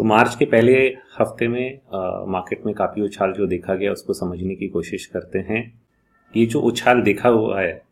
[0.00, 0.74] तो मार्च के पहले
[1.18, 1.80] हफ़्ते में
[2.32, 5.60] मार्केट में काफ़ी उछाल जो देखा गया, उसको समझने की कोशिश करते हैं।
[6.34, 7.82] ये जो उछाल देखा हुआ है,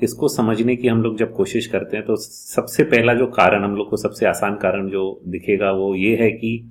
[0.00, 3.74] इसको समझने की हम लोग जब कोशिश करते हैं तो सबसे पहला जो कारण, हम
[3.76, 6.70] लोग को सबसे आसान कारण जो दिखेगा, वो ये है कि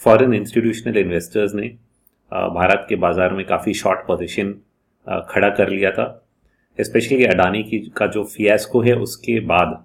[0.00, 1.68] फॉरेन इंस्टीट्यूशनल इन्वेस्टर्स ने
[2.32, 4.54] भारत के बाज़ार में काफ़ी शॉर्ट पोजिशन
[5.28, 6.06] खड़ा कर लिया था।
[6.78, 9.84] स्पेशली अडानी की, का जो फियास्को है, उसके बाद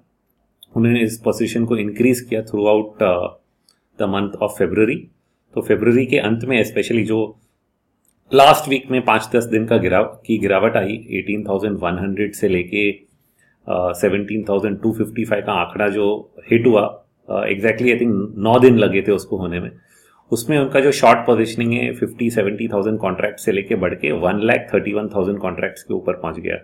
[0.76, 3.38] उन्होंने इस पोजीशन को इंक्रीज किया throughout
[4.00, 4.96] the month of February
[5.54, 7.20] तो फेब्रवरी के अंत में स्पेशली जो
[8.32, 12.92] लास्ट वीक में पाँच दस दिन का गिराव की गिरावट आई 18,100 से लेके
[13.70, 16.08] फिफ्टी फाइव का आंकड़ा जो
[16.52, 16.84] हिट हुआ
[17.30, 19.72] एग्जैक्टली आई थिंक नौ दिन लगे थे उसको होने में।
[20.32, 24.40] उसमें उनका जो शॉर्ट पोजिशनिंग है फिफ्टी सेवेंटी थाउज़ेंड कॉन्ट्रैक्ट से लेके बढ़ के one
[24.44, 26.58] lakh thirty one thousand contracts के ऊपर पहुँच गया।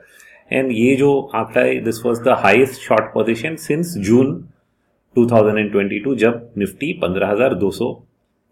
[0.52, 4.34] एंड ये जो आंकड़ा है this was the highest short position since June
[5.16, 7.94] 2022 जब निफ्टी 15,200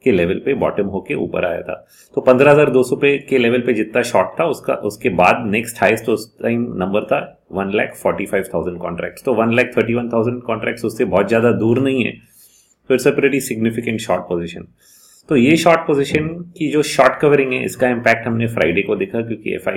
[0.03, 1.75] के लेवल पे बॉटम होके ऊपर आया था।
[2.15, 6.27] तो 15,200 पे के लेवल पे जितना शॉर्ट था उसका उसके बाद नेक्स्ट हाईएस्ट उस
[6.41, 7.19] टाइम नंबर था
[7.51, 11.27] one lakh forty five thousand contract तो one lakh thirty one thousand contract उससे बहुत
[11.27, 12.11] ज़्यादा दूर नहीं है।
[12.89, 14.67] तो it's a pretty significant short position
[15.29, 16.27] तो ये शॉर्ट पोजिशन
[16.57, 19.69] की जो शॉर्ट कवरिंग है इसका इम्पैक्ट हमने फ्राइडे को देखा क्योंकि एफ़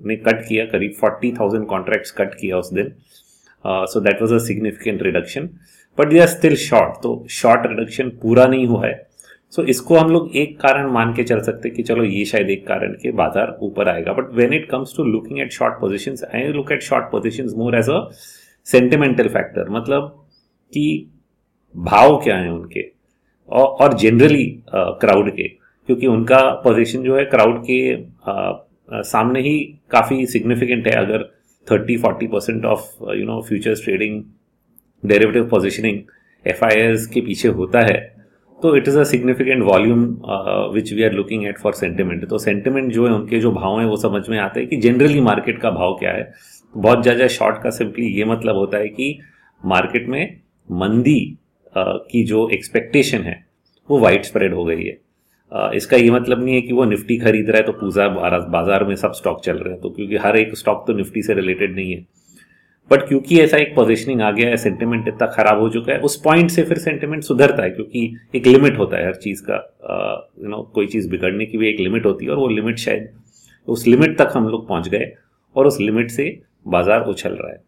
[0.00, 2.92] ने कट किया करीब फोर्टी थाउज़ेंड कॉन्ट्रैक्ट्स कट किया उस दिन।
[3.64, 5.48] So that was a significant reduction
[5.98, 8.94] but they are still short तो शॉर्ट रिडक्शन पूरा नहीं हुआ है।
[9.52, 12.50] सो so, इसको हम लोग एक कारण मान के चल सकते कि चलो ये शायद
[12.50, 16.16] एक कारण के बाज़ार ऊपर आएगा। But when it comes to looking at short position
[16.34, 18.00] I look at short position more as a
[18.66, 20.08] sentimental factor मतलब
[20.72, 21.10] कि
[21.74, 22.82] भाव क्या है उनके?
[23.48, 25.48] और जनरली क्राउड के।
[25.88, 28.52] क्योंकि उनका पोजीशन जो है क्राउड के आ,
[28.92, 29.58] सामने ही
[29.90, 31.22] काफ़ी सिग्निफिकेंट है। अगर
[31.66, 34.22] 30 40 percent of you know futures trading
[35.04, 36.00] derivative positioning
[36.44, 36.64] F
[37.14, 37.98] के पीछे होता है
[38.58, 40.02] तो it is a significant volume
[40.74, 43.86] which we are looking at for sentiment तो सेंटिमेंट जो है उनके जो भाव हैं
[43.86, 46.32] वो समझ में आते हैं कि जनरली मार्केट का भाव क्या है।
[46.74, 49.18] बहुत ज़्यादा शॉर्ट का सिंपली ये मतलब होता है कि
[49.62, 51.20] मार्केट में मंदी
[51.68, 53.44] uh, की जो एक्सपेक्टेशन है
[53.88, 54.98] वो वाइड स्प्रेड हो गई है।
[55.52, 58.84] Uh, इसका ये मतलब नहीं है कि वो निफ्टी खरीद रहा है तो पूजा बाज़ार
[58.84, 61.74] में सब स्टॉक चल रहे हैं तो क्योंकि हर एक स्टॉक तो निफ्टी से रिलेटेड
[61.76, 62.06] नहीं है।
[62.90, 66.16] बट क्योंकि ऐसा एक पोजिशनिंग आ गया है सेंटिमेंट इतना खराब हो चुका है, उस
[66.24, 69.56] पॉइंट से फिर सेंटिमेंट सुधरता है, क्योंकि एक लिमिट होता है हर चीज़ का
[70.42, 73.08] यू नो कोई चीज़ बिगड़ने की भी एक लिमिट होती है, और वो लिमिट शायद,
[73.68, 75.12] उस लिमिट तक हम लोग पहुँच गए,
[75.56, 76.28] और उस लिमिट से
[76.68, 77.62] बाज़ार उछल रहा है।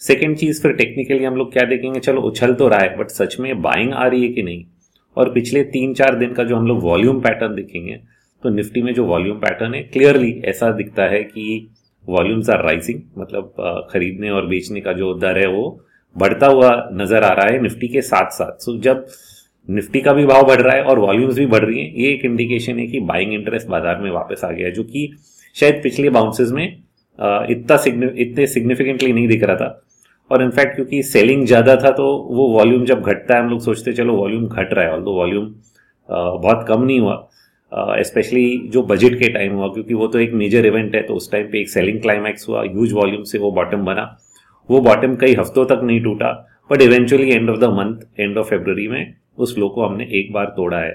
[0.00, 3.36] सेकेंड चीज़ फिर टेक्निकली हम लोग क्या देखेंगे, चलो उछल तो रहा है बट सच
[3.40, 4.64] में बाइंग आ रही है कि नहीं?
[5.16, 8.00] और पिछले तीन चार दिन का जो हम लोग वॉल्यूम पैटर्न देखेंगे
[8.42, 11.68] तो निफ्टी में जो वॉल्यूम पैटर्न है क्लियरली ऐसा दिखता है कि
[12.06, 15.64] वॉल्यूम्स आर राइजिंग मतलब खरीदने और बेचने का जो दर है वो
[16.16, 19.06] बढ़ता हुआ नज़र आ रहा है निफ्टी के साथ साथ सो जब
[19.68, 22.24] निफ्टी का भी भाव बढ़ रहा है और वॉल्यूम्स भी बढ़ रही हैं, ये एक
[22.24, 25.10] इंडिकेशन है कि बाइंग इंटरेस्ट बाज़ार में वापस आ गया है, जो कि
[25.56, 27.78] शायद पिछले बाउंसेस में इतना
[28.18, 29.82] इतने सिग्निफिकेंटली नहीं दिख रहा था।
[30.30, 33.92] और इनफैक्ट क्योंकि सेलिंग ज़्यादा था तो वो वॉल्यूम जब घटता है, हम लोग सोचते,
[33.92, 35.46] चलो वॉल्यूम घट रहा है ऑल दो वॉल्यूम
[36.08, 37.14] बहुत कम नहीं हुआ।
[37.72, 41.14] स्पेशली uh, जो बजट के टाइम हुआ क्योंकि वो तो एक मेजर इवेंट है तो
[41.14, 44.04] उस टाइम पे एक सेलिंग क्लाइमैक्स हुआ ह्यूज वॉल्यूम से वो बॉटम बना।
[44.68, 46.32] वो बॉटम कई हफ्तों तक नहीं टूटा
[46.70, 50.32] but eventually end of the month end of February में उस लो को हमने एक
[50.32, 50.92] बार तोड़ा है।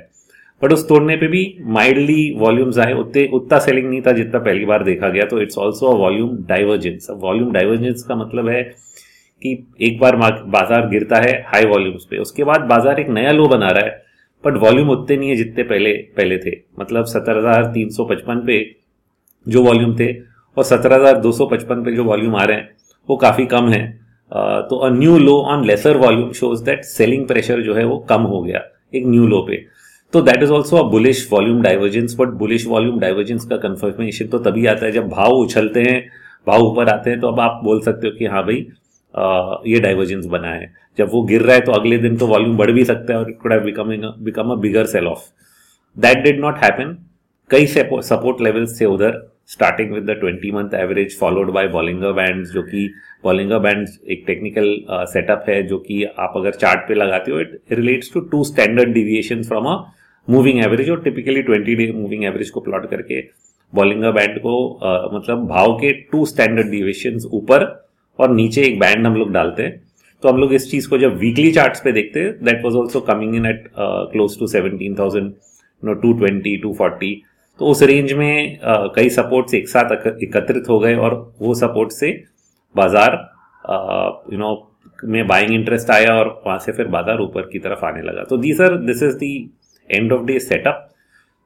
[0.62, 4.66] बट उस तोड़ने पे भी माइल्डली वॉल्यूम्स आए उतने उतना सेलिंग नहीं था जितना पहली
[4.66, 8.64] बार देखा गया तो it's also a volume divergence volume divergence का मतलब है
[9.42, 9.52] कि
[9.82, 13.70] एक बार बाज़ार गिरता है हाई वॉल्यूम्स पे उसके बाद बाज़ार एक नया लो बना
[13.70, 14.06] रहा है
[14.48, 18.44] बट वॉल्यूम उतने नहीं है जितने पहले पहले थे। मतलब सत्रह हज़ार तीन सौ पचपन
[18.48, 18.60] पे
[19.48, 20.12] जो वॉल्यूम थे
[20.58, 22.70] और सत्रह हज़ार दो सौ पचपन पे जो वॉल्यूम आ रहे हैं,
[23.10, 23.86] वो काफ़ी कम है।
[24.32, 28.22] तो a new low on lesser volume shows that selling pressure जो है वो कम
[28.24, 28.62] हो गया
[28.96, 29.64] एक न्यू लो पे।
[30.14, 34.40] तो that is also a bullish volume divergence but bullish volume divergence का कंफर्मेशन तो
[34.42, 36.02] तभी आता है जब भाव उछलते हैं,
[36.48, 38.66] भाव ऊपर आते हैं तो अब आप बोल सकते हो कि हाँ भाई
[39.68, 42.72] ये डाइवर्जेंस बना है। जब वो गिर रहा है तो अगले दिन तो वॉल्यूम बढ़
[42.72, 45.20] भी सकता है और it becoming become a bigger sell off
[46.00, 46.98] that did not happen
[47.50, 52.46] कई सपोर्ट लेवल्स थे उधर starting with the twenty month average followed by Bollinger band
[52.46, 52.94] जो कि
[53.24, 57.62] बॉलिंगर बैंड एक टेक्निकल सेटअप है जो कि आप अगर चार्ट पे लगाते हो it
[57.72, 59.94] relates to to standard deviation from a
[60.30, 63.22] moving average और typically twenty day moving average को प्लॉट करके
[63.76, 67.87] बॉलिंगर बैंड को uh, मतलब भाव के टू स्टैंडर्ड डिविएशन ऊपर
[68.20, 69.82] और नीचे एक बैंड हम लोग डालते हैं।
[70.24, 73.00] तो हम लोग इस चीज़ को जब वीकली चार्ट्स पे देखते हैं that was also
[73.10, 75.34] coming in at close to seventeen thousand
[75.84, 77.14] no to twenty two forty
[77.60, 79.92] तो उस रेंज में uh, कई सपोर्ट्स एक साथ
[80.24, 82.12] एकत्रित हो गए और वो सपोर्ट से
[82.76, 83.14] बाज़ार
[84.32, 84.64] यू uh, नो
[85.04, 88.38] में बाइंग इंटरेस्ट आया और वहाँ से फिर बाज़ार ऊपर की तरफ़ आने लगा। तो
[88.38, 89.34] the sir this is the
[89.90, 90.88] end of day setup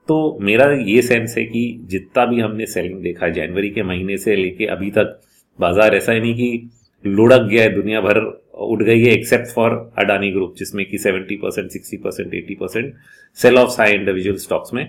[0.10, 4.36] तो मेरा ये सेंस है कि जितना भी हमने सेलिंग देखा जनवरी के महीने से
[4.36, 5.20] लेके अभी तक
[5.60, 6.70] बाज़ार ऐसा ही नहीं कि
[7.06, 8.18] लुढ़क गया है, दुनिया भर
[8.64, 12.94] उठ गई है एक्सेप्ट फॉर अडानी ग्रुप जिसमें कि 70 percent sixty percent eighty percent
[13.38, 14.88] sell off high individual stocks में।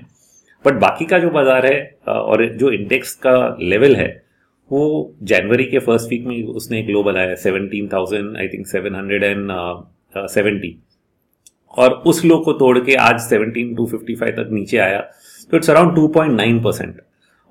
[0.64, 1.78] बट बाकी का जो बाज़ार है
[2.08, 4.10] और जो इंडेक्स का लेवल है,
[4.70, 8.94] वो जनवरी के फ़र्स्ट वीक में उसने एक लो बनाया seventeen thousand I think seven
[8.94, 9.50] hundred and
[10.28, 10.76] seventy
[11.74, 15.00] और उस लो को तोड़ के आज सेवनटीन टू फिफ्टी फाइव तक नीचे आया
[15.50, 17.00] तो it's around two point nine percent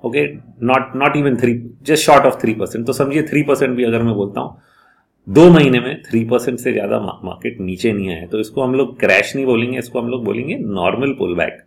[0.02, 0.26] okay
[0.66, 4.02] not not even three just short of three percent तो समझिए थ्री परसेंट भी अगर
[4.02, 4.56] मैं बोलता हूँ,
[5.26, 8.98] दो महीने में थ्री परसेंट से ज़्यादा मार्केट नीचे नहीं आया तो इसको हम लोग
[9.00, 11.62] क्रैश नहीं बोलेंगे, इसको हम लोग बोलेंगे नॉर्मल पुल बैक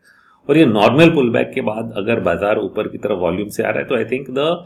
[0.50, 3.70] और ये नॉर्मल पुल बैक के बाद अगर बाज़ार ऊपर की तरफ़ वॉल्यूम से आ
[3.70, 4.66] रहा है तो I think the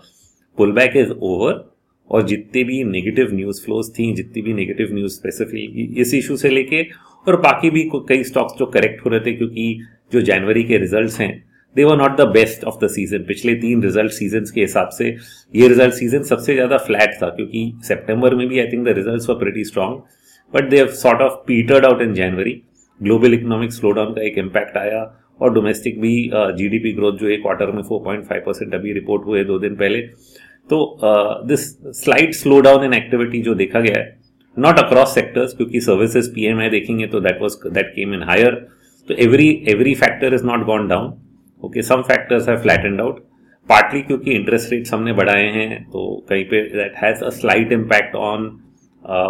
[0.57, 1.63] pull back is over
[2.09, 6.49] और जितने भी नेगेटिव न्यूज़ फ्लोज थी, जितनी भी नेगेटिव न्यूज़ स्पेसिफिक इस इशू से
[6.49, 6.81] लेके,
[7.27, 9.79] और बाकी भी कई स्टॉक्स जो करेक्ट हो रहे थे, क्योंकि
[10.13, 11.31] जो जनवरी के रिजल्ट्स हैं
[11.75, 15.15] they were not the best of the season पिछले तीन रिज़ल्ट सीज़न के हिसाब से
[15.53, 19.29] ये रिज़ल्ट सीज़न सबसे ज़्यादा फ्लैट था, क्योंकि सेप्टेम्बर में भी I think the result
[19.29, 20.01] were pretty strong
[20.53, 22.61] but they sort of petered out in January
[23.01, 25.03] global economic slowdown का एक इम्पैक्ट आया
[25.41, 29.59] और डोमेस्टिक भी जीडीपी ग्रोथ जो है क्वार्टर में 4.5 परसेंट अभी रिपोर्ट हुए दो
[29.59, 30.01] दिन पहले।
[30.69, 30.97] तो
[31.47, 31.69] this
[31.99, 34.17] slight slow down in activity जो देखा गया है
[34.57, 38.55] नॉट अक्रॉस सेक्टर्स क्योंकि सर्विसेज़ पीएमआई देखेंगे तो that was that came in higher
[39.09, 41.13] तो every every factor is not gone down
[41.63, 43.19] okay some factors have flattened out
[43.69, 48.15] partly क्योंकि interest rates हमने बढ़ाए हैं तो कहीं पे that has a slight impact
[48.15, 48.49] on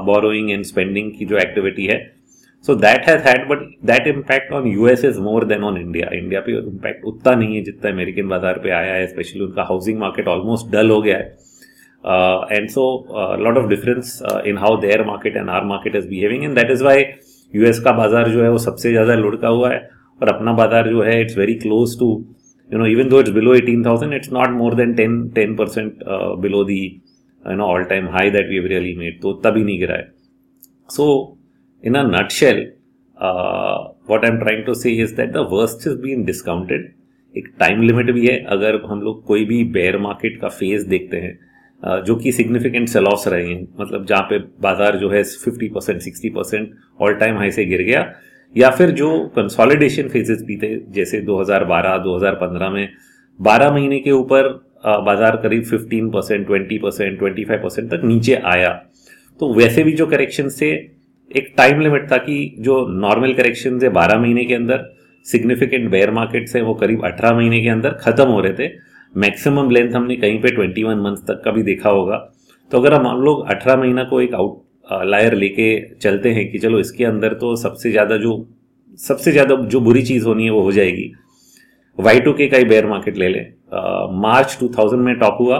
[0.05, 1.97] borrowing and spending की जो एक्टिविटी है.
[2.65, 6.41] So that has had but that impact on US is more than on India India
[6.41, 10.27] पे इम्पैक्ट उतना नहीं है जितना अमेरिकन बाज़ार पे आया है स्पेशली उनका हाउसिंग मार्केट
[10.27, 11.23] ऑलमोस्ट डल हो गया है.
[12.51, 12.83] And so
[13.43, 16.83] lot of difference in how their market and our market is behaving and that is
[16.83, 17.05] why
[17.53, 19.87] US का बाज़ार जो है वो सबसे ज़्यादा लुढ़का हुआ है.
[20.21, 22.09] और अपना बाज़ार जो है it's very close to
[22.69, 26.03] you know even though it's below eighteen thousand it's not more than ten ten percent
[26.41, 26.81] below the
[27.43, 30.11] you know all time high that we really made तो तभी नहीं गिरा है।
[30.89, 31.37] So
[31.83, 32.61] in a nutshell
[33.17, 36.91] what I am trying to see is that the worst is been discounted
[37.35, 41.17] एक time limit भी है। अगर हम लोग कोई भी बेयर मार्केट का फ़ेज़ देखते
[41.17, 41.37] हैं
[41.83, 46.01] uh, जो कि सिग्निफिकेंट सेलॉस रहे हैं मतलब जहाँ पे बाज़ार जो है 50 percent
[46.01, 48.01] sixty percent all time high से गिर गया
[48.55, 52.89] या फिर जो कंसोलिडेशन फेजेस भी थे, जैसे 2012 2015 में
[53.39, 54.47] 12 महीने के ऊपर
[54.85, 58.69] बाज़ार करीब 15 percent twenty percent twenty five percent तक नीचे आया।
[59.39, 60.71] तो वैसे भी जो करेक्शन थे,
[61.31, 64.85] एक टाइम लिमिट था कि जो नॉर्मल करेक्शन है बारह महीने के अंदर
[65.25, 68.71] सिग्निफिकेंट बेयर मार्केट्स हैं वो करीब अठारह महीने के अंदर खत्म हो रहे थे।
[69.13, 72.17] मैक्सिमम लेंथ हमने कहीं पे 21 मंथ तक का भी देखा होगा।
[72.71, 76.79] तो अगर हम लोग अठारह महीना को एक आउट लायर लेके चलते हैं कि चलो
[76.79, 78.47] इसके अंदर तो सबसे ज़्यादा जो,
[78.99, 81.11] सबसे ज़्यादा जो बुरी चीज़ होनी है वो हो जाएगी।
[81.97, 83.45] वाई टू के का ही बेयर मार्केट ले लें।
[84.21, 85.57] मार्च 2000 में टॉप हुआ,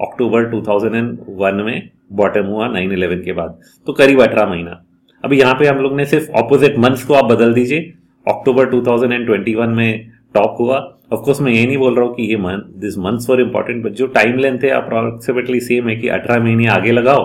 [0.00, 4.82] अक्टूबर 2001 में बॉटम हुआ 9/11 के बाद। तो करीब अठारह महीना।
[5.24, 7.92] अभी यहाँ पे हम लोग ने सिर्फ़ ऑपोजिट मंथ्स को आप बदल दीजिए।
[8.26, 10.78] अक्टूबर 2021 में टॉप हुआ।
[11.12, 13.92] ऑफकोर्स मैं ये नहीं बोल रहा हूँ कि ये month this months for important but
[13.92, 17.24] जो टाइम लेंथ है अप्रोक्सीमेटली सेम है कि अठारह महीने आगे लगाओ।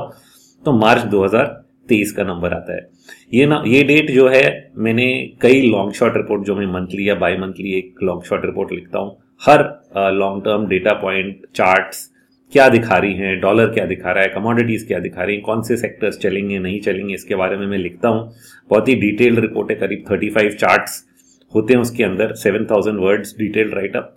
[0.67, 2.87] तो मार्च 2023 का नंबर आता है।
[3.33, 5.05] ये ना, ये डेट जो है, मैंने
[5.41, 8.99] कई लॉन्ग शॉर्ट रिपोर्ट जो मैं मंथली या बाई मंथली एक लॉन्ग शॉर्ट रिपोर्ट लिखता
[8.99, 9.63] हूँ। हर
[10.13, 12.09] long term data point charts
[12.53, 15.61] क्या दिखा रही हैं डॉलर क्या दिखा रहा है कमोडिटीज क्या दिखा रही हैं, कौन
[15.61, 18.33] से सेक्टर्स चलेंगे, नहीं चलेंगे, इसके बारे में मैं लिखता हूँ।
[18.69, 21.03] बहुत ही डिटेल्ड रिपोर्ट है, करीब थर्टी फाइव चार्ट्स
[21.53, 24.13] होते हैं उसके अंदर seven thousand words detailed write up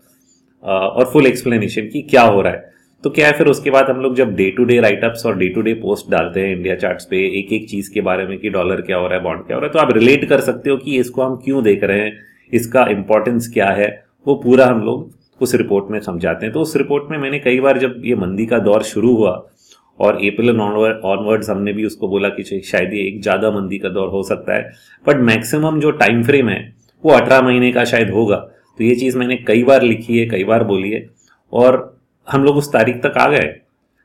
[0.63, 2.69] और फुल एक्सप्लेनेशन की क्या हो रहा है।
[3.05, 5.49] तो क्या है फिर उसके बाद हम लोग जब day to day write ups और डे
[5.49, 8.51] टू डे पोस्ट डालते हैं इंडिया चार्ट्स पे एक एक चीज़ के बारे में कि
[8.51, 10.71] डॉलर क्या हो रहा है बॉन्ड क्या हो रहा है तो आप रिलेट कर सकते
[10.71, 12.13] हो कि इसको हम क्यों देख रहे हैं,
[12.53, 13.89] इसका इंपॉर्टेंस क्या है,
[14.27, 17.61] वो पूरा हम लोग उस रिपोर्ट में समझाते हैं। तो उस रिपोर्ट में मैंने कई
[17.61, 19.31] बार जब ये मंदी का दौर शुरू हुआ
[20.01, 24.09] और अप्रैल ऑनवर्ड्स हमने भी उसको बोला कि शायद ये एक ज़्यादा मंदी का दौर
[24.09, 24.71] हो सकता है
[25.07, 26.61] बट मैक्सिमम जो टाइम फ्रेम है,
[27.05, 30.45] वो अठारह महीने का शायद होगा। तो ये चीज़ मैंने कई बार लिखी है, कई
[30.45, 31.07] बार बोली है
[31.53, 32.00] और
[32.31, 33.55] हम लोग उस तारीख तक आ गए।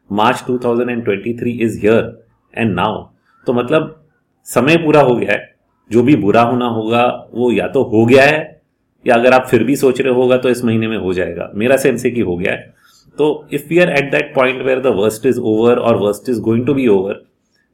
[0.09, 3.03] March 2023 is here and now
[3.47, 4.05] तो मतलब
[4.47, 5.53] समय पूरा हो गया है।
[5.91, 8.61] जो भी बुरा होना होगा वो या तो हो गया है
[9.05, 11.77] या अगर आप फिर भी सोच रहे होगा तो इस महीने में हो जाएगा। मेरा
[11.77, 12.73] सेंस है कि हो गया है।
[13.17, 16.41] तो if we are at that point where the worst is over और worst is
[16.41, 17.21] going to be over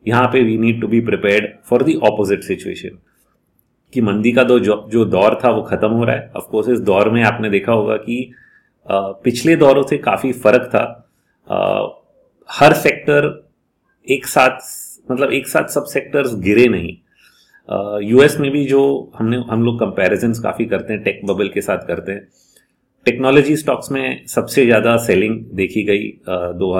[0.05, 2.97] यहाँ पे we need to be prepared for the opposite situation
[3.93, 6.79] कि मंदी का दो जो, जो दौर था वो खत्म हो रहा है। ऑफकोर्स इस
[6.79, 8.31] दौर में आपने देखा होगा कि
[9.23, 10.83] पिछले दौरों से काफ़ी फ़र्क था।
[12.49, 13.29] हर सेक्टर
[14.07, 14.59] एक साथ
[15.07, 16.95] मतलब एक साथ सब सेक्टर्स गिरे नहीं।
[18.03, 21.87] यूएस में भी जो हमने, हम लोग कंपेरिजन काफ़ी करते हैं टेक बबल के साथ
[21.87, 22.27] करते हैं।
[23.05, 26.07] टेक्नोलॉजी स्टॉक्स में सबसे ज़्यादा सेलिंग देखी गई
[26.55, 26.73] दो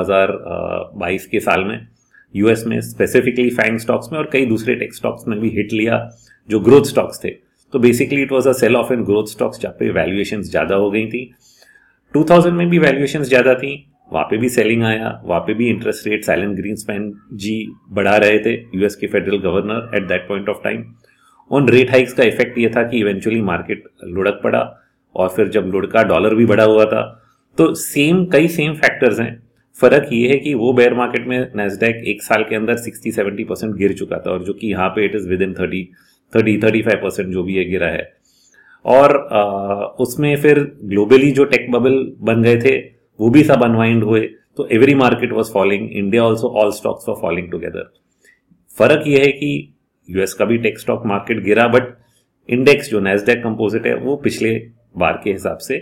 [0.96, 1.88] बाईस के साल में।
[2.34, 6.10] यूएस में स्पेसिफिकली फैंग स्टॉक्स में और कई दूसरे टेक स्टॉक्स में भी हिट लिया,
[6.50, 7.30] जो ग्रोथ स्टॉक्स थे।
[7.74, 10.90] तो basically it was a sell off in growth stocks जहाँ पे वैल्यूएशन ज़्यादा हो
[10.92, 11.24] गई थी।
[12.14, 13.72] 2000 में भी वैल्यूएशन ज़्यादा थी,
[14.12, 17.54] वहाँ पे भी सेलिंग आया, वहाँ पे भी interest rate silent Greenspan ji
[17.92, 20.84] बढ़ा रहे थे यूएस के federal governor at that point of time
[21.52, 24.60] उन रेट हाइक्स का इफ़ेक्ट ये था कि इवेंचुअली मार्केट लुढ़क पड़ा
[25.16, 27.02] और फिर जब लुढ़का डॉलर भी बढ़ा हुआ था
[27.58, 29.32] तो सेम कई सेम फैक्टर्स हैं।
[29.80, 33.48] फ़र्क ये है कि वो बेयर मार्केट में नेस्डैक एक साल के अंदर 60 70
[33.50, 35.84] परसेंट गिर चुका था और जो कि यहाँ पे it is within thirty
[36.34, 38.12] thirty thirty five percent जो भी है गिरा है।
[38.86, 39.18] और
[40.00, 42.78] उसमें फिर ग्लोबली जो टेक बबल बन गए थे,
[43.20, 44.22] वो भी सब अनवाइंड हुए
[44.58, 47.92] तो every market was following India also all stocks for following together
[48.72, 49.74] फ़र्क यह है कि
[50.10, 51.94] यूएस का भी टेक स्टॉक मार्केट गिरा बट
[52.50, 54.56] इंडेक्स जो नेस्डेक कंपोजिट है, वो पिछले
[54.98, 55.78] बार के हिसाब से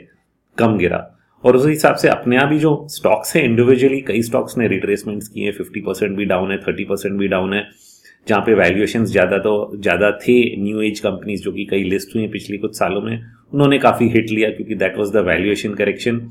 [0.57, 0.97] कम गिरा।
[1.43, 5.27] और उस हिसाब से अपने आप ही जो स्टॉक्स है इंडिविजुअली कई स्टॉक्स ने रिट्रेसमेंट्स
[5.27, 7.63] किए फिफ्टी परसेंट भी डाउन है थर्टी परसेंट भी डाउन है।
[8.27, 10.33] जहाँ पे वैल्यूएशन ज़्यादा तो ज़्यादा थे
[10.63, 13.21] न्यू एज कंपनीज़ जो कि कई लिस्ट हुई हैं पिछले कुछ सालों में,
[13.53, 16.21] उन्होंने काफ़ी हिट लिया क्योंकि that was the valuation correction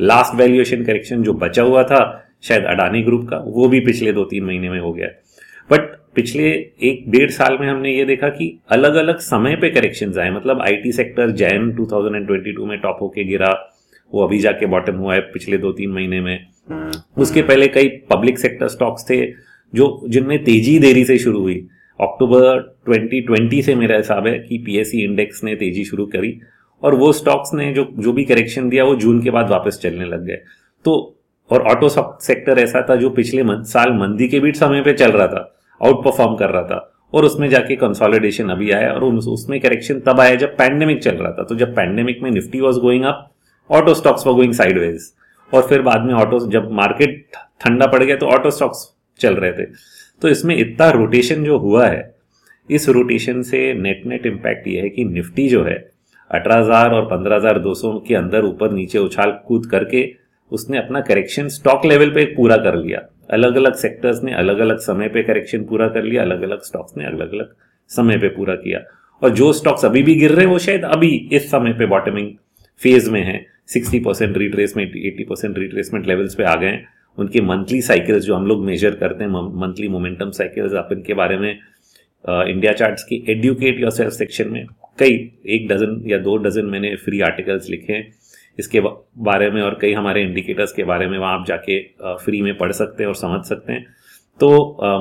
[0.00, 4.24] last valuation correction जो बचा हुआ था, शायद अडानी ग्रुप का, वो भी पिछले दो
[4.24, 5.08] तीन महीने में हो गया।
[5.70, 6.48] बट पिछले
[6.82, 10.62] एक डेढ़ साल में हमने ये देखा कि अलग अलग समय पे करेक्शन आए। मतलब
[10.62, 13.52] आईटी सेक्टर जैन 2022 में टॉप होके गिरा,
[14.12, 16.38] वो अभी जाके बॉटम हुआ है पिछले दो तीन महीने में।
[17.18, 19.24] उसके पहले कई पब्लिक सेक्टर स्टॉक्स थे
[19.72, 21.54] जो जिनमें तेज़ी देरी से शुरू हुई।
[22.00, 26.38] अक्टूबर 2020 से मेरा हिसाब है कि पीएससी इंडेक्स ने तेज़ी शुरू करी
[26.82, 30.04] और वो स्टॉक्स ने जो जो भी करेक्शन दिया वो जून के बाद वापस चलने
[30.04, 30.38] लग गए।
[30.84, 30.94] तो
[31.50, 35.10] और ऑटो सेक्टर ऐसा था जो पिछले मन, साल मंदी के बीच समय पे चल
[35.10, 35.48] रहा था
[35.80, 40.20] आउट परफॉर्म कर रहा था और उसमें जाके कंसोलिडेशन अभी आया और उसमें करेक्शन तब
[40.20, 43.28] आया जब पैंडेमिक चल रहा था। तो जब पैंडेमिक में Nifty was going up
[43.70, 45.12] auto stocks for going sideways
[45.52, 47.24] और फिर बाद में ऑटो जब मार्केट
[47.60, 48.91] ठंडा पड़ गया तो ऑटो स्टॉक्स
[49.22, 49.66] चल रहे थे।
[50.22, 52.14] तो इसमें इतना रोटेशन जो हुआ है,
[52.70, 55.76] इस रोटेशन से नेट नेट इम्पैक्ट ये है कि निफ्टी जो है,
[56.30, 57.40] अठारह और पंद्रह
[58.06, 60.10] के अंदर ऊपर नीचे उछाल कूद करके
[60.52, 63.00] उसने अपना करेक्शन स्टॉक लेवल पे पूरा कर लिया।
[63.30, 66.96] अलग अलग सेक्टर्स ने अलग अलग समय पे करेक्शन पूरा कर लिया अलग अलग स्टॉक्स
[66.96, 67.52] ने अलग अलग
[67.90, 68.80] समय पे पूरा किया।
[69.22, 72.30] और जो स्टॉक्स अभी भी गिर रहे हैं, वो शायद अभी इस समय पे बॉटमिंग
[72.80, 76.86] फ़ेज़ में है। Sixty percent retracement eighty percent retracement levels पे आ गए हैं।
[77.18, 81.36] उनके मंथली साइकिल्स जो हम लोग मेजर करते हैं मंथली मोमेंटम साइकिल्स आप इनके बारे
[81.38, 81.50] में
[82.24, 84.66] इंडिया चार्ट्स की एडुकेट योर सेक्शन में
[84.98, 85.14] कई,
[85.46, 88.12] एक डजन या दो डजन मैंने फ्री आर्टिकल्स लिखे हैं।
[88.58, 91.78] इसके बारे में और कई हमारे इंडिकेटर्स के बारे में वहाँ आप जाके
[92.16, 93.84] फ्री में पढ़ सकते हैं और समझ सकते हैं।
[94.40, 94.48] तो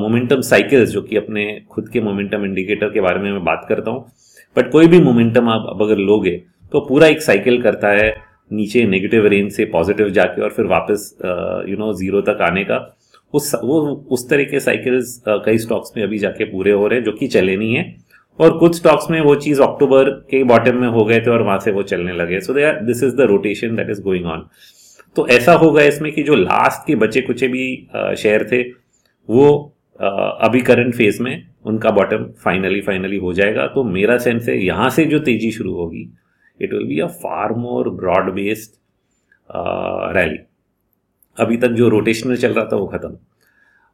[0.02, 3.92] मोमेंटम साइकिल्स जो कि अपने खुद के मोमेंटम इंडिकेटर के बारे में मैं बात करता
[3.92, 4.06] हूँ
[4.56, 6.36] बट कोई भी मोमेंटम आप अगर लोगे
[6.72, 8.10] तो पूरा एक साइकिल करता है।
[8.52, 11.14] नीचे नेगेटिव रेंज से पॉजिटिव जाके और फिर वापस
[11.70, 12.78] यू नो ज़ीरो तक आने का
[13.34, 13.80] उस वो
[14.12, 17.28] उस तरह के साइकिल्स कई स्टॉक्स में अभी जाके पूरे हो रहे हैं जो कि
[17.30, 17.96] चले नहीं है।
[18.40, 21.60] और कुछ स्टॉक्स में वो चीज़ अक्टूबर के बॉटम में हो गए थे और वहाँ
[21.60, 24.46] से वो चलने लगे। So they this is the rotation that is going on
[25.16, 27.66] तो ऐसा होगा इसमें कि जो लास्ट के बचे कुचे भी
[28.18, 28.62] शेयर थे,
[29.30, 34.58] वो अभी करंट फ़ेज़ में उनका बॉटम फाइनली फाइनली हो जाएगा। तो मेरा सेंस है
[34.58, 36.10] यहाँ से जो तेज़ी शुरू होगी
[36.62, 38.80] it will be a far more broad based
[40.18, 40.38] rally
[41.38, 43.18] अभी तक जो रोटेशनल चल रहा था वो खत्म।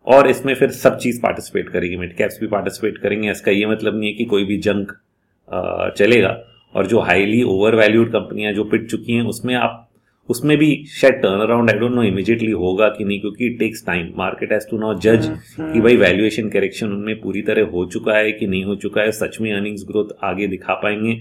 [0.07, 3.97] और इसमें फिर सब चीज़ पार्टिसिपेट करेगी। मिड कैप्स भी पार्टिसिपेट करेंगे। इसका ये मतलब
[3.99, 6.37] नहीं है कि कोई भी जंक uh, चलेगा।
[6.75, 9.83] और जो हाईली ओवर वैल्यूड कंपनियाँ जो पिट चुकी हैं उसमें आप
[10.29, 13.85] उसमें भी शायद turn around I don't know immediately होगा कि नहीं क्योंकि it takes
[13.85, 15.27] time market has to now जज
[15.59, 19.11] कि भाई वैल्यूएशन करेक्शन उनमें पूरी तरह हो चुका है कि नहीं हो चुका है।
[19.11, 21.19] सच में अर्निंग्स ग्रोथ आगे दिखा पाएँगे।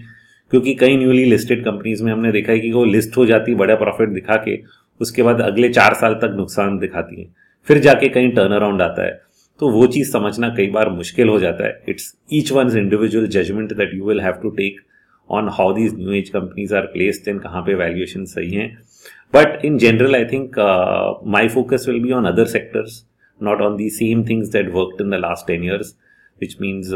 [0.52, 3.58] क्योंकि कई न्यूली लिस्टेड कंपनीज़ में हमने देखा है कि वो लिस्ट हो जाती है
[3.58, 4.58] बड़ा प्रॉफिट दिखा के,
[5.00, 7.26] उसके बाद अगले चार साल तक नुकसान दिखाती है।
[7.68, 9.20] फिर जाके कहीं टर्न अराउंड आता है।
[9.60, 13.72] तो वो चीज़ समझना कई बार मुश्किल हो जाता है। It's each one individual judgement
[13.72, 14.80] that you will have to take
[15.30, 18.66] on how these new age companies are placed and कहाँ पे वैल्यूएशन सही है।
[19.34, 20.58] But in general I think
[21.26, 23.04] my focus will be on other sectors
[23.40, 25.96] not on the same things that work in the last ten years
[26.40, 26.90] which means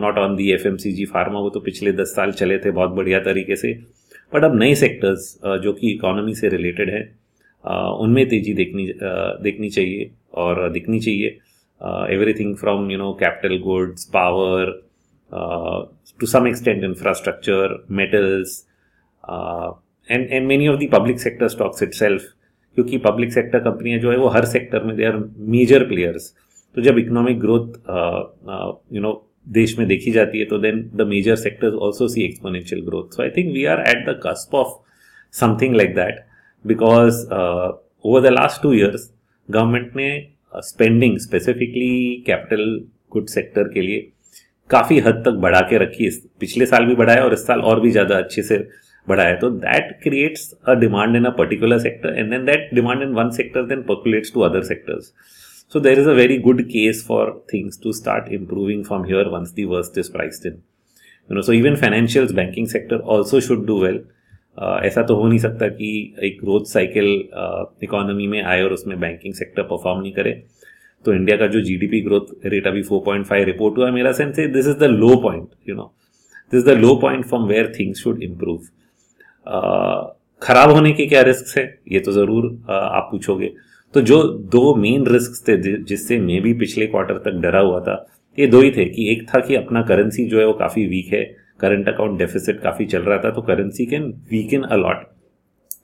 [0.00, 2.70] not on the F M C G pharma वो तो पिछले दस साल चले थे
[2.70, 3.72] बहुत बढ़िया तरीके से।
[4.34, 7.02] बट अब नए सेक्टर्स uh, जो कि इकोनॉमी से रिलेटेड है
[7.64, 11.38] uh, उनमें तेज़ी देखनी uh, देखनी चाहिए और दिखनी चाहिए।
[12.14, 14.70] Everything from you know capital goods power
[16.20, 18.64] to some extent infrastructure metals
[20.10, 21.94] and and many of the public sector stocks it
[22.76, 25.16] क्योंकि पब्लिक सेक्टर कंपनियाँ जो है वो हर सेक्टर में दे आर
[25.54, 26.32] मेजर प्लेयर्स
[26.76, 27.66] तो जब इकोनॉमिक ग्रोथ
[28.94, 29.12] यू नो
[29.52, 33.22] देश में देखी जाती है तो then the major sectors also see exponential growth so
[33.22, 34.74] I think we are at the cusp of
[35.34, 36.24] something like that
[36.64, 39.10] because over the last two years
[39.48, 40.10] government ने
[40.64, 42.80] spending specifically capital
[43.12, 44.00] good sector के लिए,
[44.70, 46.10] काफ़ी हद तक बढ़ा के रखी है।
[46.40, 48.58] पिछले साल भी बढ़ाया और इस साल और भी ज़्यादा अच्छे से
[49.08, 53.12] बढ़ाया। तो that creates a demand in a particular sector and then that demand in
[53.14, 55.12] one sector then percolates to other sectors
[55.72, 59.52] So there is a very good case for things to start improving from here once
[59.52, 60.62] the worst is priced in.
[61.28, 63.98] You know, so even financials, banking sector also should do well.
[64.58, 65.90] Uh, ऐसा तो हो नहीं सकता कि
[66.24, 67.06] एक growth cycle
[67.84, 70.32] economy में आए और उसमें बैंकिंग सेक्टर परफॉर्म नहीं करे।
[71.04, 74.38] तो इंडिया का जो G D P growth rate अभी 4.5 रिपोर्ट हुआ मेरा सेंस
[74.38, 75.92] है this is the low point you know
[76.52, 78.58] this is the low point from where things should improve
[80.42, 81.64] खराब होने के क्या रिस्क है?
[81.92, 83.52] ये तो ज़रूर uh, आप पूछोगे।
[83.94, 88.06] तो जो दो मेन रिस्क थे जिससे मैं भी पिछले क्वार्टर तक डरा हुआ था,
[88.38, 91.12] ये दो ही थे कि एक था कि अपना करेंसी जो है वो काफ़ी वीक
[91.12, 91.22] है
[91.60, 95.06] करंट अकाउंट डेफिसिट काफ़ी चल रहा था तो currency can weak in a lot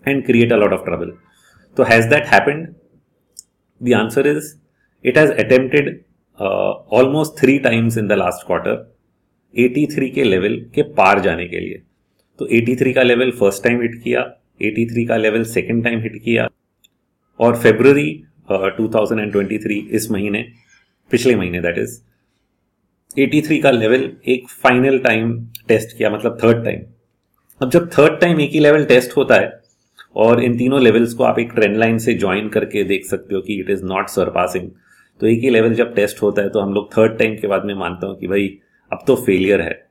[0.09, 1.13] and create a lot of trouble
[1.77, 2.67] तो has that happened
[3.81, 4.55] the answer is
[5.05, 6.01] it has attempted
[6.93, 8.83] almost three times in the last quarter
[9.55, 11.83] 83 के level के पार जाने के लिए.
[12.39, 14.23] तो 83 का लेवल फ़र्स्ट टाइम हिट किया
[14.63, 16.49] 83 का लेवल सेकेंड टाइम हिट किया
[17.41, 20.49] और फेब्रवरी टू uh, इस महीने
[21.11, 22.01] पिछले महीने दैट इज़
[23.19, 26.81] 83 का लेवल एक फाइनल टाइम टेस्ट किया मतलब थर्ड टाइम
[27.63, 29.61] अब जब थर्ड टाइम एक ही लेवल टेस्ट होता है
[30.17, 33.41] और इन तीनों लेवल्स को आप एक ट्रेंड लाइन से ज्वाइन करके देख सकते हो
[33.41, 34.71] कि इट इज़ नॉट सरपासिंग
[35.21, 37.65] तो एक ही लेवल जब टेस्ट होता है तो हम लोग थर्ड टाइम के बाद
[37.65, 38.59] में मानते हो कि भाई
[38.93, 39.87] अब तो फेलियर है।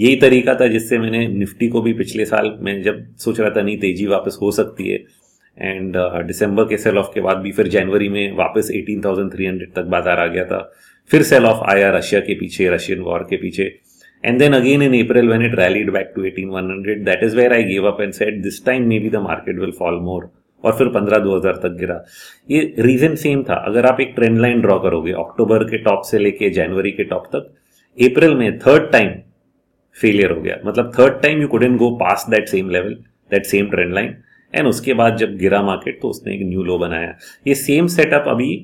[0.00, 3.62] यही तरीका था जिससे मैंने निफ्टी को भी पिछले साल मैं जब सोच रहा था
[3.62, 5.19] नहीं तेज़ी वापस हो सकती है
[5.58, 9.84] एंड दिसंबर uh, के सेल ऑफ़ के बाद भी फिर जनवरी में वापस 18,300 तक
[9.90, 10.60] बाज़ार आ गया था।
[11.10, 13.64] फिर सेल ऑफ़ आया रशिया के पीछे रशियन वॉर के पीछे।
[14.24, 17.64] And then again in April when it rallied back to 18,100 that is where I
[17.64, 20.30] give up and said this time maybe the market will fall more
[20.64, 22.00] और फिर 15 2000 तक गिरा।
[22.50, 26.18] ये रीजन सेम था। अगर आप एक ट्रेंड लाइन ड्रॉ करोगे अक्टूबर के टॉप से
[26.18, 27.52] लेके जनवरी के टॉप तक
[27.98, 29.12] अप्रैल में थर्ड टाइम
[29.96, 32.94] फेलियर हो गया। मतलब third time you couldn't go pass that same level
[33.30, 34.14] that same trend line
[34.54, 37.14] and उसके बाद जब गिरा मार्केट तो उसने एक न्यू लो बनाया।
[37.46, 38.54] ये सेम सेटअप अभी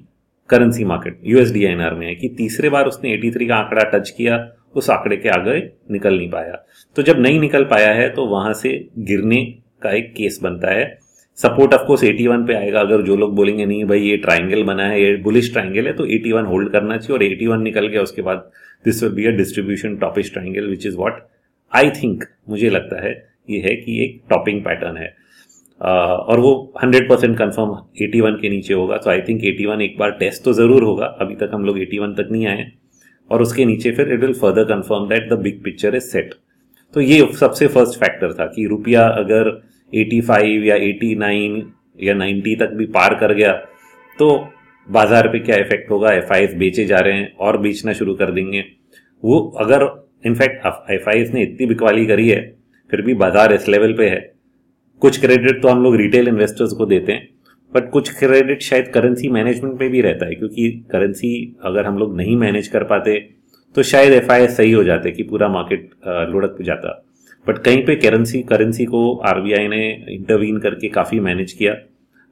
[0.51, 4.37] करेंसी मार्केट यूएसडी में है कि तीसरे बार उसने 83 का आंकड़ा टच किया,
[4.75, 5.59] उस आंकड़े के आगे
[5.91, 6.65] निकल नहीं पाया।
[6.97, 9.45] तो जब नहीं निकल पाया है तो वहाँ से गिरने
[9.83, 10.99] का एक केस बनता है।
[11.39, 15.03] सपोर्ट ऑफकोर्स 81 पे आएगा। अगर जो लोग बोलेंगे, नहीं भाई, ये ट्राइंगल बना है,
[15.03, 18.51] ये बुलिश ट्राइंगल है तो 81 होल्ड करना चाहिए और 81 निकल गया। उसके बाद
[18.85, 21.27] this will be a distribution toppish triangle which is what
[21.73, 23.13] I think मुझे लगता है,
[23.51, 25.15] ये है कि एक टॉपिंग पैटर्न है।
[25.81, 30.11] और वो 100 परसेंट कन्फर्म 81 के नीचे होगा। तो आई थिंक 81 एक बार
[30.21, 32.67] टेस्ट तो ज़रूर होगा। अभी तक हम लोग 81 तक नहीं आए
[33.31, 36.35] और उसके नीचे फिर it will further confirm that the big picture is set
[36.95, 39.51] तो ये सबसे फ़र्स्ट फैक्टर था कि रुपया अगर
[39.93, 41.63] 85 या 89
[42.03, 43.53] या 90 तक भी पार कर गया
[44.19, 44.29] तो
[44.89, 46.13] बाज़ार पे क्या इफ़ेक्ट होगा?
[46.13, 48.65] एफ़ बेचे जा रहे हैं और बेचना शुरू कर देंगे।
[49.23, 49.85] वो अगर
[50.27, 52.41] इनफैक्ट एफ़ ने इतनी बिकवाली करी है,
[52.93, 54.21] फिर भी बाज़ार इस लेवल पे है।
[55.03, 57.29] कुछ क्रेडिट तो हम लोग रिटेल इन्वेस्टर्स को देते हैं
[57.73, 62.17] बट कुछ क्रेडिट शायद करेंसी मैनेजमेंट में भी रहता है, क्योंकि करेंसी अगर हम लोग
[62.17, 63.19] नहीं मैनेज कर पाते
[63.77, 65.91] तो शायद एफ़ सही हो जाते कि पूरा मार्केट
[66.33, 67.03] लुढ़क जाता।
[67.47, 71.75] बट कहीं पे करेंसी करेंसी को आरबीआई ने इंटरवीन करके काफ़ी मैनेज किया।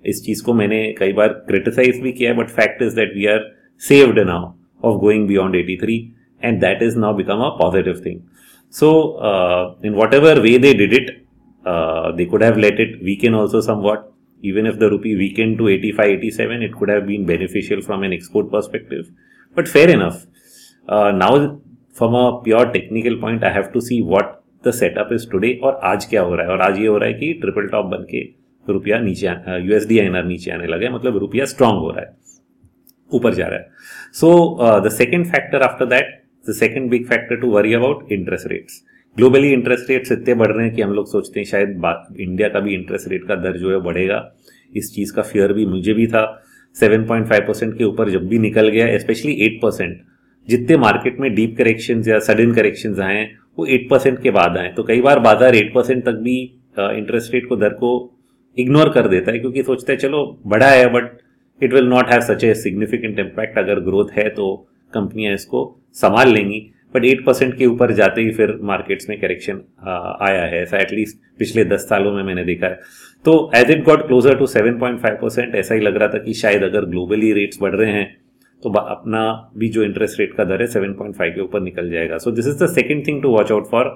[0.04, 3.50] इस चीज़ को मैंने कई बार क्रिटिसाइज भी किया but fact is that we are
[3.82, 5.98] saved now of going beyond 83
[6.42, 8.20] and that is now become a positive thing
[8.74, 8.90] so
[9.84, 11.23] in whatever way they did it
[11.65, 14.11] Uh, they could have let it weaken also somewhat.
[14.41, 18.13] Even if the rupee weakened to 85, 87, it could have been beneficial from an
[18.13, 19.09] export perspective.
[19.57, 20.25] But fair enough.
[20.87, 21.59] Uh, now,
[21.93, 25.79] from a pure technical point, I have to see what the setup is today और
[25.89, 28.03] आज क्या हो रहा है और आज ये हो रहा है कि ट्रिपल टॉप बन
[28.09, 28.21] के
[28.67, 29.27] रुपया नीचे
[29.65, 32.17] यूएसडी आईएनआर नीचे आने लगे मतलब रुपया स्ट्रांग हो रहा है
[33.17, 33.69] ऊपर जा रहा है
[34.19, 34.31] so
[34.85, 36.11] the second factor after that
[36.49, 38.83] the second big factor to worry about interest rates
[39.16, 42.60] Globally interest rates इतने बढ़ रहे हैं कि हम लोग सोचते हैं शायद इंडिया का
[42.60, 44.18] भी इंटरेस्ट रेट का दर जो है बढ़ेगा।
[44.72, 46.24] इस चीज़ का फियर भी मुझे भी था।
[46.76, 50.00] 7.5 परसेंट के ऊपर जब भी निकल गया स्पेशली 8 परसेंट
[50.48, 53.24] जितने मार्केट में डीप करेक्शन या सडन करेक्शन आए
[53.58, 56.40] वो 8 परसेंट के बाद आए तो कई बार बाज़ार 8 परसेंट तक भी
[56.78, 57.92] इंटरेस्ट रेट को, दर को
[58.56, 61.18] इग्नोर कर देता है, क्योंकि सोचता है, चलो, बढ़ा है but
[61.60, 64.54] it will not have such a significant impact अगर ग्रोथ है तो
[64.92, 65.60] कंपनियाँ इसको
[65.94, 66.60] संभाल लेंगी।
[66.94, 69.60] बट एट परसेंट के ऊपर जाते ही फिर मार्केट्स में करेक्शन
[70.22, 72.80] आया है। ऐसा एटलीस्ट पिछले दस सालों में मैंने देखा है।
[73.24, 76.18] तो as it got closer to seven point five percent ऐसा ही लग रहा था
[76.18, 78.06] कि शायद अगर ग्लोबली रेट्स बढ़ रहे हैं
[78.62, 79.22] तो अपना
[79.58, 82.62] भी जो इंटरेस्ट रेट का दर है 7.5 के ऊपर निकल जाएगा। So this is
[82.62, 83.90] the second thing to watch out for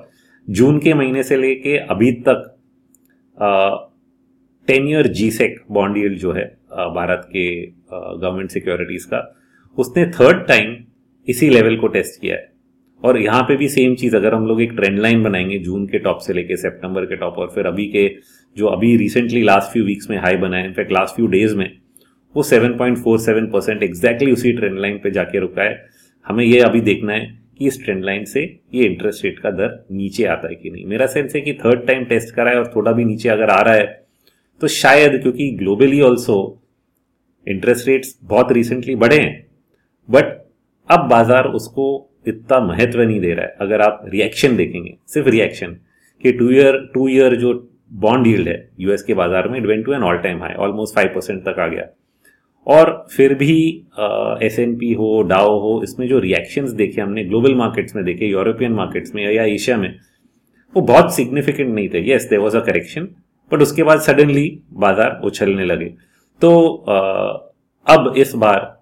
[0.49, 2.55] June के महीने से लेके अभी तक
[4.69, 6.45] ten year G sec bond yield जो है
[6.95, 9.21] भारत के गवर्नमेंट सिक्योरिटीज का,
[9.79, 10.77] उसने थर्ड टाइम
[11.29, 12.51] इसी लेवल को टेस्ट किया है।
[13.03, 15.99] और यहाँ पे भी सेम चीज़, अगर हम लोग एक ट्रेंड लाइन बनाएँगे, जून के
[15.99, 18.09] टॉप से लेके सितंबर के टॉप और फिर अभी के
[18.57, 21.71] जो अभी रिसेंटली लास्ट फ्यू वीक्स में हाई बना है in fact last few days में,
[22.35, 25.87] वो 7.47 परसेंट एग्जैक्टली उसी ट्रेंड लाइन पे जाके रुका है।
[26.27, 27.27] हमें ये अभी देखना है
[27.59, 28.43] कि इस ट्रेंड लाइन से
[28.75, 31.87] ये इंटरेस्ट रेट का दर नीचे आता है कि नहीं। मेरा सेंस है कि थर्ड
[31.87, 33.87] टाइम टेस्ट करा है और थोड़ा भी नीचे अगर आ रहा है
[34.61, 36.39] तो शायद क्योंकि ग्लोबली ऑल्सो
[37.47, 39.47] इंटरेस्ट रेट्स बहुत रिसेंटली बढ़े हैं
[40.09, 40.37] बट
[40.89, 45.77] अब बाज़ार उसको इतना महत्व नहीं दे रहा है। अगर आप रिएक्शन देखेंगे सिर्फ़ रिएक्शन
[46.25, 47.53] कि टू ईयर टू ईयर जो
[48.01, 50.95] बॉन्ड यील्ड है यूएस के बाज़ार में it went to an all time high almost
[50.95, 51.87] five percent तक आ गया।
[52.67, 53.57] और फिर भी
[54.43, 58.27] एस एन पी हो डाओ हो इसमें जो रिएक्शंस देखे हमने ग्लोबल मार्केट्स में देखे
[58.27, 59.95] यूरोपियन मार्केट्स में या एशिया में
[60.77, 63.09] वो बहुत सिग्निफिकेंट नहीं थे। Yes there was a correction
[63.51, 65.87] but उसके बाद सडनली बाज़ार उछलने लगे।
[66.43, 66.51] तो
[66.89, 66.95] आ,
[67.87, 68.78] अब इस बार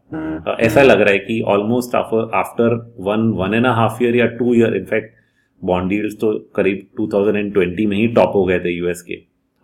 [0.60, 4.76] ऐसा लग रहा है कि almost after one one and half year या two year
[4.76, 5.14] in fact
[5.62, 9.14] bond yields तो करीब 2020 में ही टॉप हो गए थे यूएस के।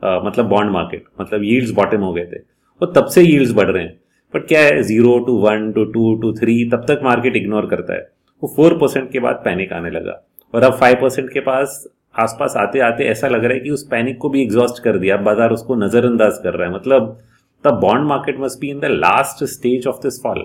[0.03, 2.41] आ, मतलब बॉन्ड मार्केट मतलब यील्ड्स बॉटम हो गए थे।
[2.81, 3.99] और तब से यील्ड्स बढ़ रहे हैं।
[4.35, 7.95] बट क्या है zero to one to two to three तब तक मार्केट इग्नोर करता
[7.95, 8.11] है।
[8.43, 10.23] वो फोर परसेंट के बाद पैनिक आने लगा।
[10.55, 11.85] और अब फाइव परसेंट के पास
[12.21, 15.17] आसपास आते आते ऐसा लग रहा है कि उस पैनिक को भी एग्जॉस्ट कर दिया।
[15.19, 17.19] बाज़ार उसको नजरअंदाज कर रहा है। मतलब
[17.65, 20.45] the bond market must be in the last stage of this fall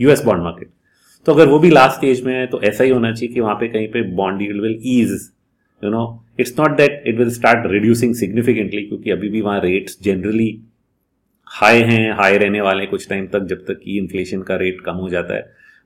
[0.00, 0.70] US bond market
[1.26, 3.54] तो अगर वो भी लास्ट स्टेज में है तो ऐसा ही होना चाहिए कि वहाँ
[3.54, 5.12] पे कहीं पे bond yield will ease
[5.82, 6.04] you know
[6.40, 10.48] it's not that it will start reducing significantly क्योंकि अभी भी वहाँ रेट्स जनरली
[11.46, 14.94] हाई हैं हाई रहने वाले कुछ टाइम तक, जब तक कि इन्फ्लेशन का रेट कम
[14.94, 15.42] हो जाता है.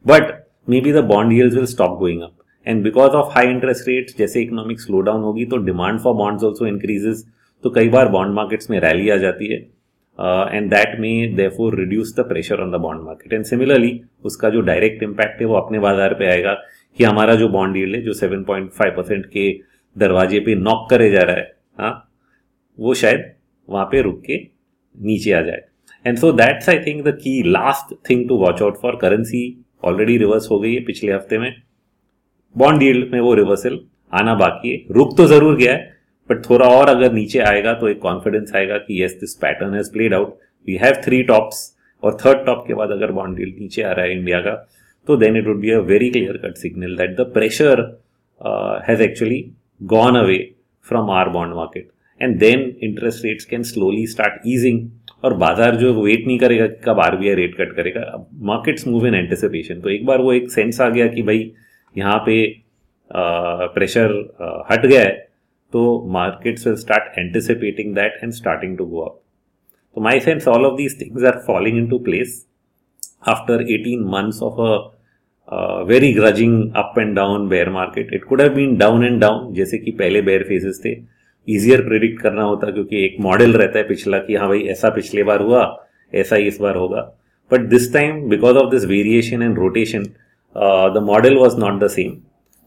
[0.07, 0.33] But
[0.81, 4.43] maybe the bond yields will stop going up and because of high interest rate जैसे
[4.43, 7.25] इकोनॉमिक स्लो डाउन होगी तो demand for bonds also increases
[7.65, 9.59] तो कई बार बॉन्ड मार्केट्स में रैली आ जाती है.
[10.21, 14.61] And that may therefore reduce the pressure on the bond market and similarly उसका जो
[14.63, 16.53] डायरेक्ट इम्पैक्ट है, वो अपने बाज़ार पे आएगा
[16.99, 19.51] कि हमारा जो बॉन्ड यील्ड है, जो 7.5 परसेंट के
[19.97, 21.93] दरवाजे पे नॉक करे जा रहा है हाँ
[22.79, 23.25] वो शायद
[23.69, 24.37] वहाँ पे रुक के
[24.95, 25.63] नीचे आ जाए।
[26.05, 29.43] And so that's I think the key last thing to watch out for currency
[29.85, 31.55] already reverse हो गई है पिछले हफ़्ते में।
[32.55, 33.79] बॉन्ड यील्ड में वो रिवर्सल
[34.13, 36.00] आना बाकी है। रुक तो ज़रूर गया है
[36.31, 39.93] बट थोड़ा और अगर नीचे आएगा तो एक कॉन्फिडेंस आएगा कि yes this pattern has
[39.93, 40.39] played out
[40.69, 41.63] we have three tops
[42.03, 44.55] और थर्ड टॉप के बाद अगर बॉन्ड डील नीचे आ रहा है इंडिया का
[45.09, 47.81] तो then it would be a very clear cut signal that the pressure
[48.89, 49.45] has actually
[49.81, 50.39] gone away
[50.87, 51.89] from our bond market
[52.21, 54.89] and then interest rates can slowly start easing
[55.25, 59.15] और बाज़ार जो वेट नहीं करेगा कि कब आरबीआई रेट कट करेगा markets move in
[59.15, 61.51] anticipation तो एक बार वो एक सेंस आ गया कि भाई
[61.97, 62.37] यहाँ पे
[63.11, 65.30] प्रेशर uh, uh, हट गया है।
[65.73, 69.21] तो markets will start anticipating that and starting to go up
[69.97, 72.45] तो my sense all of these things are falling into place
[73.29, 78.55] after eighteen months of a very grudging up and down bear market it could have
[78.55, 80.97] been down and down जैसे कि पहले bear phases थे।
[81.49, 85.23] Easier predict करना होता क्योंकि एक model रहता है पिछला कि हाँ भाई, ऐसा पिछले
[85.23, 85.63] बार हुआ,
[86.13, 87.01] ऐसा ही इस बार होगा।
[87.51, 90.03] But this time because of this variation and rotation
[90.95, 92.13] the model was not the same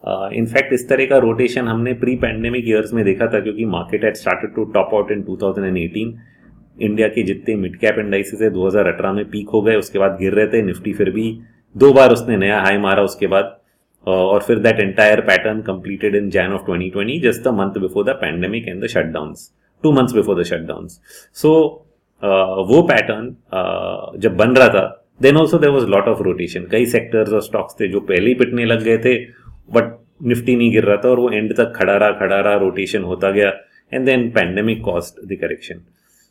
[0.03, 4.03] in fact uh, इस तरह का रोटेशन हमने प्री पैंडेमिक ईयर्स में देखा था क्योंकि market
[4.03, 9.13] at started to top out in 2018 India के जितने मिड कैप इंडाइसिस है 2018
[9.15, 11.27] में पीक हो गए उसके बाद गिर रहे थे निफ्टी फिर भी
[11.75, 16.15] दो बार उसने नया हाई मारा उसके बाद uh, और फिर that entire pattern completed
[16.15, 19.49] in Jan of 2020 just the month before the pandemic and the shutdowns
[19.83, 20.99] two months before the shutdowns
[21.35, 21.53] so
[22.23, 24.85] वो पैटर्न uh, जब बन रहा था
[25.21, 28.33] then also there was lot of rotation कई sectors और stocks थे जो पहले ही
[28.35, 29.15] पिटने लग गए थे
[29.69, 29.91] बट
[30.27, 33.31] निफ्टी नहीं गिर रहा था और वो एंड तक खड़ा रहा खड़ा रहा रोटेशन होता
[33.31, 33.53] गया
[33.93, 35.81] and then pandemic caused the correction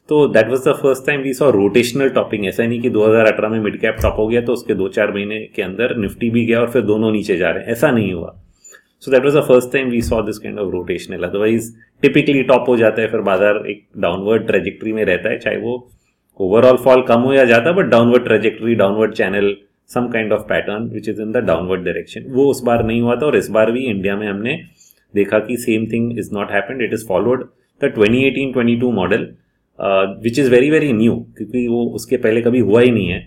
[0.08, 3.58] तो that was the first time we saw rotational topping ऐसा नहीं कि 2018 में
[3.60, 6.60] मिड कैप टॉप हो गया तो उसके दो चार महीने के अंदर निफ्टी भी गया
[6.60, 8.34] और फिर दोनों नीचे जा रहे हैं। ऐसा नहीं हुआ।
[9.02, 12.68] So that was the first time we saw this kind of rotational otherwise typically top
[12.68, 15.88] हो जाता है, फिर बाज़ार एक डाउनवर्ड ट्रेजेक्ट्री में रहता है, चाहे वो
[16.40, 19.54] ओवरऑल फॉल कम हो या जाता but downward trajectory downward channel
[19.90, 23.16] some kind of pattern which is in the downward direction वो उस बार नहीं हुआ
[23.16, 24.60] था और इस बार भी इंडिया में हमने
[25.14, 27.48] देखा कि same thing is not happened it is followed
[27.80, 29.28] the 2018-22 model
[30.22, 33.20] which is very very new क्योंकि वो उसके पहले कभी हुआ ही नहीं है।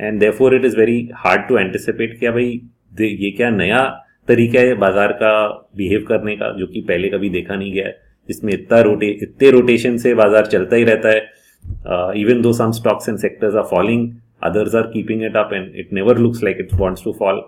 [0.00, 2.60] And therefore it is very hard to anticipate क्या भाई
[3.00, 3.82] ये क्या नया
[4.28, 8.02] तरीका है बाज़ार का बिहेव करने का, जो कि पहले कभी देखा नहीं गया है।
[8.28, 13.08] जिसमें इतना रोटे, इतने रोटेशन से बाज़ार चलता ही रहता है। Even though some stocks
[13.08, 14.10] and sectors are falling
[14.43, 17.41] others are keeping it up and it never looks like it wants to fall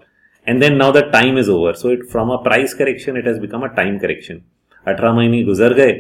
[0.47, 3.39] and then now the time is over so it from a price correction it has
[3.39, 4.41] become a time correction
[4.88, 5.91] 18 महीने गुजर गए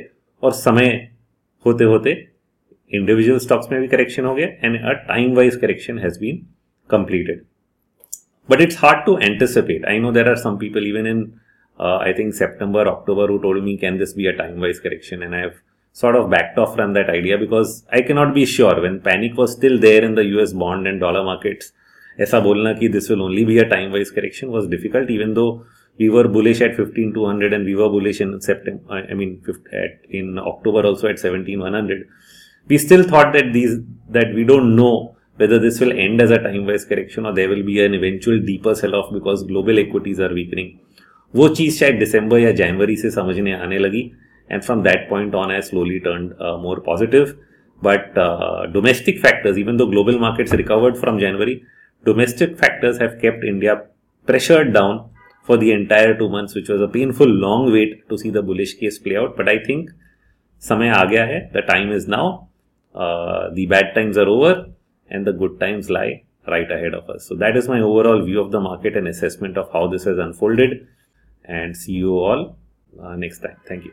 [0.43, 0.87] और समय
[1.65, 2.11] होते होते
[2.99, 6.41] individual stocks में भी correction हो गया and a time wise correction has been
[6.91, 7.45] completed
[8.49, 11.19] but it's hard to anticipate i know there are some people even in
[11.79, 15.23] uh, i think september october who told me can this be a time wise correction
[15.27, 15.59] and i have
[16.00, 19.52] sort of backed off from that idea because I cannot be sure when panic was
[19.58, 21.72] still there in the US bond and dollar markets.
[22.20, 25.50] ऐसा बोलना कि this will only be a time wise correction was difficult even though
[26.02, 29.34] we were bullish at 15200 and we were bullish in September I mean
[29.82, 32.08] at, in October also at 17100
[32.68, 33.76] we still thought that these
[34.18, 34.94] that we don't know
[35.42, 38.40] whether this will end as a time wise correction or there will be an eventual
[38.50, 40.74] deeper sell off because global equities are weakening
[41.34, 44.02] वो चीज़ शायद दिसंबर या जनवरी से समझने आने लगी
[44.49, 47.37] and from that point on I slowly turned uh, more positive.
[47.81, 51.63] But uh, domestic factors, even though global markets recovered from January,
[52.05, 53.85] domestic factors have kept India
[54.25, 55.09] pressured down
[55.43, 58.75] for the entire two months, which was a painful long wait to see the bullish
[58.75, 59.35] case play out.
[59.35, 59.89] But I think
[60.61, 62.47] समय आ गया है the time is now
[62.95, 64.67] uh, the bad times are over
[65.09, 68.39] and the good times lie right ahead of us so that is my overall view
[68.39, 70.87] of the market and assessment of how this has unfolded
[71.45, 72.57] and see you all
[73.01, 73.89] uh, next time thank you